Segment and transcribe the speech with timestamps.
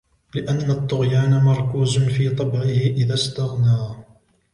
[0.35, 3.95] لِأَنَّ الطُّغْيَانَ مَرْكُوزٌ فِي طَبْعِهِ إذَا اسْتَغْنَى